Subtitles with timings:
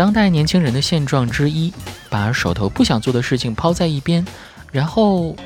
[0.00, 1.70] 当代年轻人的现状之一，
[2.08, 4.26] 把手头不想做的事情抛在一边，
[4.72, 5.36] 然后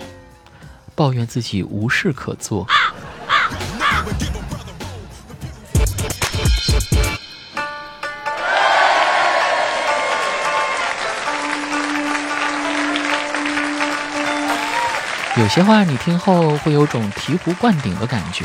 [0.95, 2.65] 抱怨自己无事可做。
[15.37, 18.45] 有些话你听后会有种醍醐灌顶的感觉。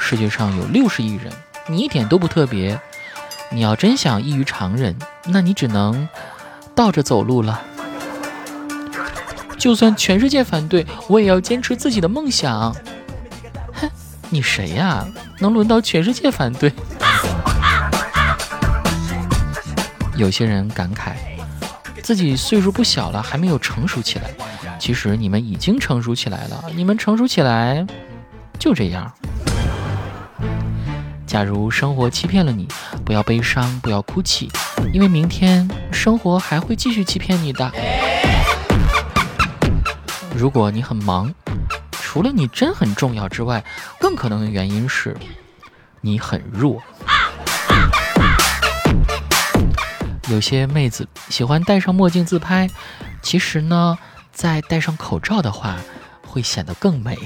[0.00, 1.32] 世界上有六十亿人，
[1.68, 2.76] 你一点都不特别。
[3.52, 4.96] 你要真想异于常人，
[5.26, 6.08] 那你只能
[6.74, 7.60] 倒着走路了。
[9.58, 12.74] 就算全世界反对，我也要坚持自己的梦想。
[13.74, 13.90] 哼，
[14.28, 15.04] 你谁呀？
[15.38, 16.72] 能轮到全世界反对？
[20.16, 21.14] 有些人感慨，
[22.02, 24.30] 自己岁数不小了，还没有成熟起来。
[24.78, 27.86] 其实你们已经成熟起来了，你们成熟起来
[28.58, 29.12] 就这样。
[31.30, 32.66] 假如生活欺骗了你，
[33.04, 34.50] 不要悲伤，不要哭泣，
[34.92, 37.70] 因为明天生活还会继续欺骗你的。
[40.34, 41.32] 如果你很忙，
[41.92, 43.62] 除了你真很重要之外，
[44.00, 45.16] 更可能的原因是
[46.00, 46.82] 你很弱。
[50.28, 52.68] 有些妹子喜欢戴上墨镜自拍，
[53.22, 53.96] 其实呢。
[54.32, 55.76] 再戴上口罩的话，
[56.26, 57.16] 会显得更美。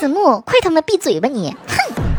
[0.00, 1.54] 子木，快他妈闭嘴吧你！
[1.68, 2.17] 哼。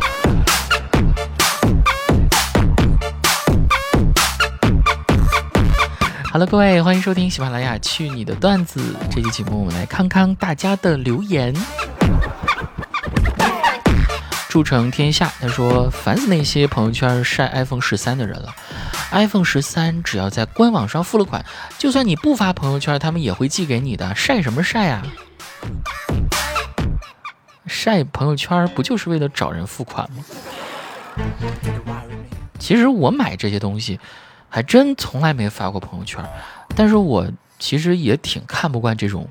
[6.31, 11.51] Hello，，各位，欢迎收听喜马拉雅《去你的段子》这期节目，我们来看看大家的留言。
[14.47, 18.53] 铸成天下，他说：“烦死那些朋友圈晒 iPhone 十三的人了。
[19.11, 21.43] iPhone 十三只要在官网上付了款，
[21.79, 24.13] 就算你不发朋友圈，他们也会寄给你的。
[24.13, 25.01] 晒什么晒啊？
[27.65, 30.23] 晒朋友圈不就是为了找人付款吗？
[32.59, 33.99] 其实我买这些东西，
[34.49, 36.23] 还真从来没发过朋友圈。
[36.75, 39.27] 但是我其实也挺看不惯这种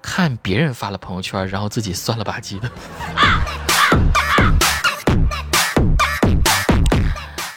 [0.00, 2.70] 看别人发了朋友圈，然后自己酸了吧唧的。”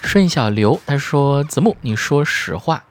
[0.01, 2.83] 顺小刘他说：“子木，你说实话，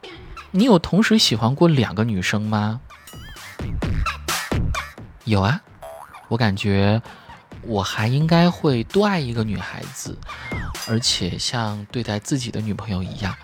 [0.50, 2.80] 你有同时喜欢过两个女生吗？”
[5.24, 5.62] 有啊，
[6.28, 7.00] 我感觉
[7.62, 10.18] 我还应该会多爱一个女孩子，
[10.86, 13.34] 而且像对待自己的女朋友一样，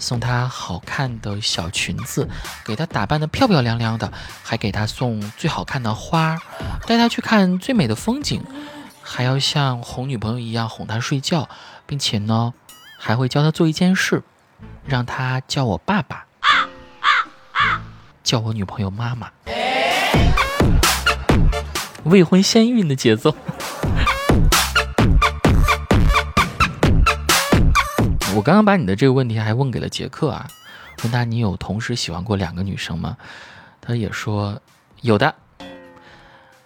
[0.00, 2.28] 送她好看的小裙子，
[2.64, 4.12] 给她打扮的漂漂亮亮的，
[4.42, 6.36] 还给她送最好看的花，
[6.88, 8.42] 带她去看最美的风景，
[9.00, 11.48] 还要像哄女朋友一样哄她睡觉，
[11.86, 12.52] 并且呢。
[13.02, 14.22] 还会教她做一件事，
[14.84, 16.26] 让她叫我爸爸，
[18.22, 19.30] 叫我女朋友妈妈。
[22.04, 23.34] 未婚先孕的节奏。
[28.40, 30.48] 我刚刚把你的这个问题还问给了杰克啊，
[31.02, 33.18] 问他你有同时喜欢过两个女生吗？
[33.82, 34.58] 他也说
[35.02, 35.34] 有的，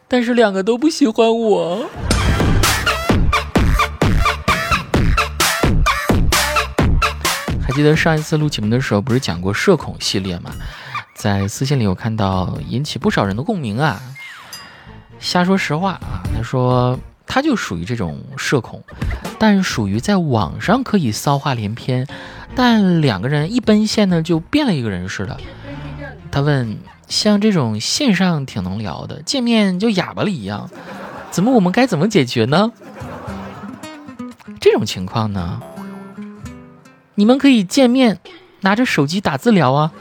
[0.06, 1.84] 但是两个都不喜欢我。
[7.66, 10.52] 还记得上一次录节目的时候，不是讲过社恐系列吗？
[11.16, 14.00] 在私信里我看到引起不少人的共鸣啊。
[15.18, 16.96] 瞎说实话啊，他说
[17.26, 18.82] 他就属于这种社恐，
[19.38, 22.06] 但属于在网上可以骚话连篇，
[22.54, 25.36] 但两个人一奔现呢就变了一个人似的。
[26.30, 30.70] 他问，像这种线上挺能聊的，见面就哑巴了一样，
[31.30, 32.72] 怎么我们该怎么解决呢？
[34.60, 35.60] 这种情况呢？
[37.16, 38.18] 你们可以见面，
[38.60, 39.92] 拿着手机打字聊啊。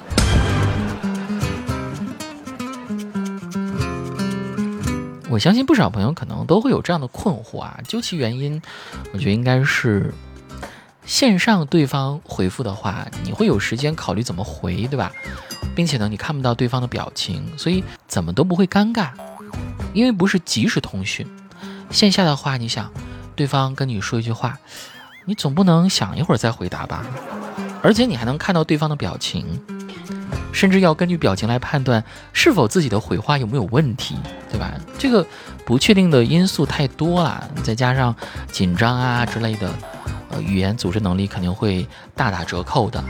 [5.33, 8.61] 我相信不少朋友可能都会有这样的困惑啊，究其原因，
[9.13, 10.13] 我觉得应该是
[11.07, 15.11] 线上对方回复的话，你会有时间考虑怎么回，对吧？
[15.73, 19.09] 并且呢，你看不到对方的表情，所以怎么都不会尴尬，
[19.91, 21.27] 因为不是即时通讯。
[21.89, 22.91] 线下的话，你想，
[23.35, 24.59] 对方跟你说一句话。
[25.25, 27.03] 你总不能想一会儿再回答吧？
[27.81, 29.59] 而且你还能看到对方的表情，
[30.53, 32.01] 甚至要根据表情来判断
[32.31, 34.15] 是否自己的回话有没有问题，
[34.50, 34.71] 对吧？
[34.97, 35.25] 这个
[35.65, 38.15] 不确定的因素太多了，再加上
[38.51, 39.69] 紧张啊之类的，
[40.29, 41.85] 呃，语言组织能力肯定会
[42.15, 43.03] 大打折扣的。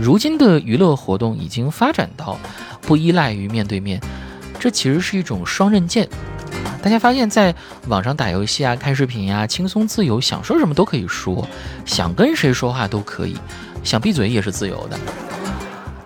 [0.00, 2.38] 如今的娱乐活动已经发展到
[2.82, 4.00] 不依赖于面对面，
[4.58, 6.08] 这其实是一种双刃剑。
[6.80, 7.52] 大家发现，在
[7.88, 11.46] 网上打游戏啊、看视频呀，轻松自由，想说什么都可以说，
[11.84, 13.36] 想跟谁说话都可以，
[13.88, 14.98] 想闭嘴也是自由的。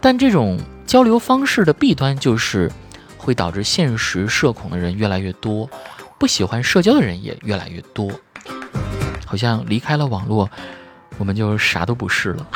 [0.01, 0.57] 但这种
[0.87, 2.71] 交流方式的弊端就是，
[3.19, 5.69] 会导致现实社恐的人越来越多，
[6.17, 8.09] 不喜欢社交的人也越来越多。
[9.27, 10.49] 好像离开了网络，
[11.19, 12.47] 我们就啥都不是了。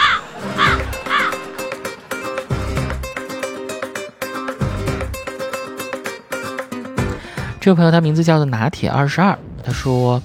[7.59, 10.23] 这位朋友，他名字叫做拿铁二十二，他说，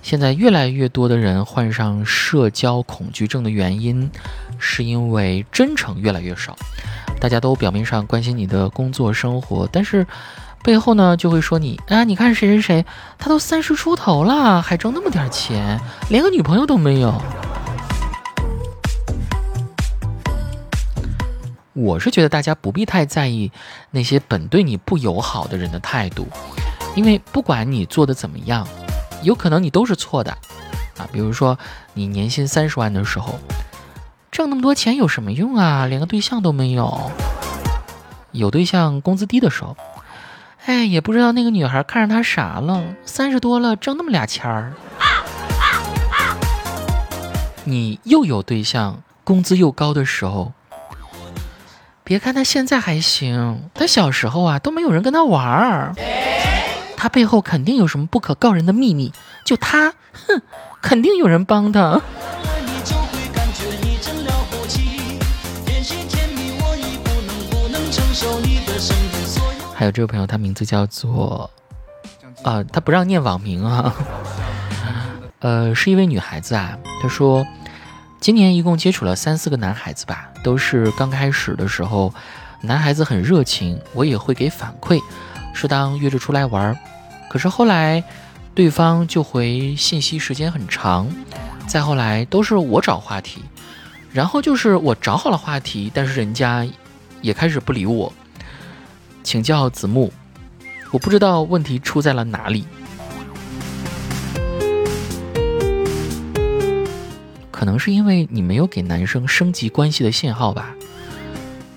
[0.00, 4.08] 现在越来越多的人患上社交恐惧症的原因，
[4.66, 6.56] 是因为真诚越来越少。
[7.20, 10.06] 大家都表面上关心你的工作生活，但是
[10.62, 12.86] 背后呢，就会说你啊，你看谁谁谁，
[13.18, 15.78] 他都三十出头了，还挣那么点钱，
[16.08, 17.20] 连个女朋友都没有。
[21.74, 23.52] 我是觉得大家不必太在意
[23.90, 26.26] 那些本对你不友好的人的态度。
[26.96, 28.66] 因为不管你做的怎么样，
[29.22, 30.30] 有可能你都是错的，
[30.96, 31.58] 啊，比如说
[31.92, 33.38] 你年薪三十万的时候，
[34.34, 35.86] 挣那么多钱有什么用啊？
[35.86, 37.12] 连个对象都没有。
[38.32, 39.76] 有对象工资低的时候，
[40.66, 44.72] 哎，也不知道那个女孩看上他啥了，三十多了挣那么俩钱儿。
[47.62, 50.52] 你又有对象，工资又高的时候，
[52.02, 55.94] 别看他现在还行，他小时候啊都没有人跟他玩儿。
[56.96, 59.12] 他背后肯定有什么不可告人的秘密，
[59.44, 59.94] 就他，
[60.26, 60.42] 哼，
[60.82, 62.02] 肯定有人帮他。
[69.84, 71.50] 还有这位朋友，他名字叫做，
[72.42, 73.94] 啊，他不让念网名啊，
[75.40, 76.78] 呃，是一位女孩子啊。
[77.02, 77.46] 她说，
[78.18, 82.14] 今年一共接触了三四个男孩子吧，都是刚开始的时候，
[82.62, 84.98] 男孩子很热情，我也会给反馈，
[85.52, 86.74] 适当约着出来玩。
[87.28, 88.02] 可是后来，
[88.54, 91.06] 对方就回信息时间很长，
[91.66, 93.44] 再后来都是我找话题，
[94.10, 96.66] 然后就是我找好了话题，但是人家
[97.20, 98.10] 也开始不理我。
[99.24, 100.12] 请教子木，
[100.92, 102.64] 我不知道问题出在了哪里，
[107.50, 110.74] 可能是因为你没有给男生升级关系的信号吧。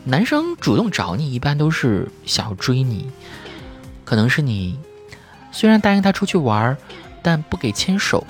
[0.03, 3.09] 男生主动找你一般都是想要追你，
[4.03, 4.77] 可能是你。
[5.51, 6.77] 虽然答应他出去玩，
[7.23, 8.27] 但不给牵手。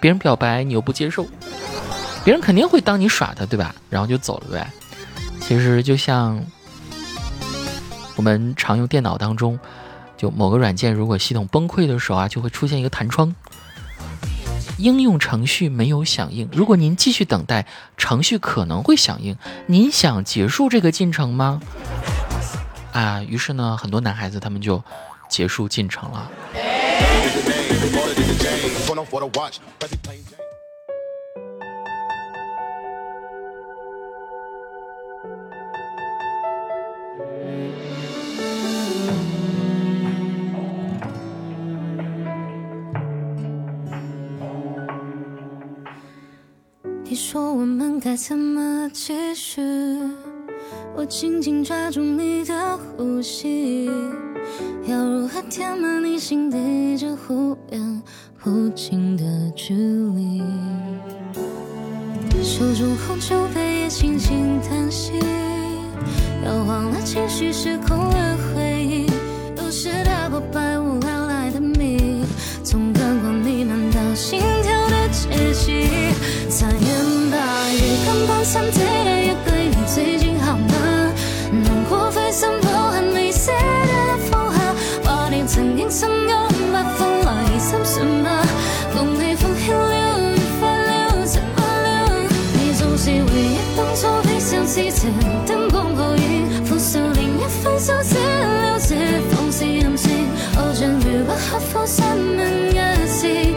[0.00, 1.26] 别人表白你又不接受，
[2.24, 3.74] 别人肯定会当你耍他，对吧？
[3.90, 4.70] 然后就走了呗。
[5.40, 6.42] 其实就像
[8.20, 9.58] 我们常用电脑当中，
[10.14, 13.34] 就某个软件如果系统崩溃的时候啊，就会出现一个弹窗，
[14.76, 16.46] 应用程序没有响应。
[16.52, 19.34] 如果您继续等待，程序可能会响应。
[19.64, 21.62] 您想结束这个进程吗？
[22.92, 24.84] 啊，于是呢，很多男孩子他们就。
[25.30, 26.28] 结束进程了。
[47.10, 49.60] 你说我们该怎么继续？
[50.94, 53.90] 我紧紧抓住你的呼吸。
[54.86, 58.02] 要如何填满你心底这忽远
[58.40, 59.24] 忽近的
[59.56, 60.40] 距离？
[62.44, 65.14] 手中红酒杯也轻轻叹息，
[66.44, 68.08] 摇晃了情绪，失控
[95.10, 98.96] 想起的灯光投影，浮生另一份数字了解，
[99.30, 100.26] 风息任性，
[100.56, 102.74] 偶见雨不合风三门一
[103.08, 103.54] 气。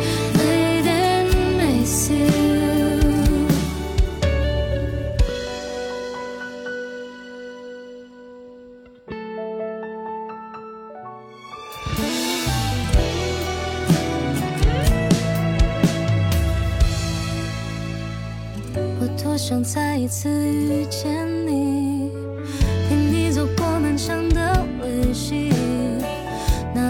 [19.36, 21.28] 想再一次遇见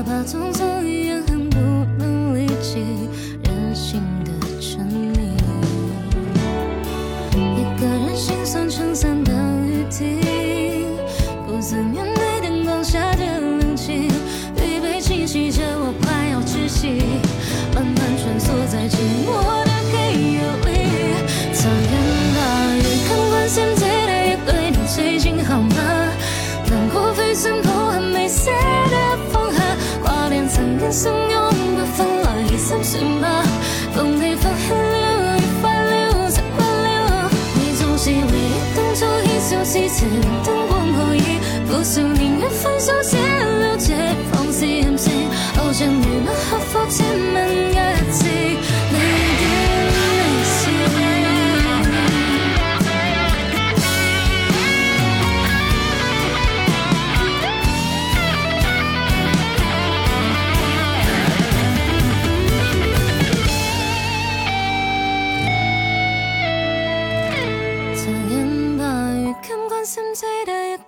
[0.05, 0.72] 把从前
[30.93, 32.05] 相拥不分
[32.43, 33.43] 离心算吧。
[33.95, 37.31] 共你放下了愉快了习惯了。
[37.55, 40.07] 你总是回忆当初一笑之前
[40.45, 43.19] 灯光布衣苦笑年月分手先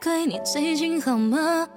[0.01, 1.67] 归你最近好吗？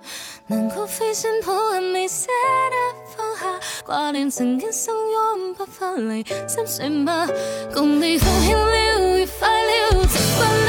[0.47, 2.27] 能够飞身破案未舍
[2.71, 2.77] 得
[3.17, 7.29] 放下挂念曾经相拥不分离心碎吗？
[7.73, 10.69] 共你放献了愉快了习惯了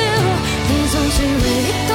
[0.70, 1.89] 你总是唯一